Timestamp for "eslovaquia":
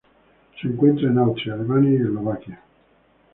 1.97-2.59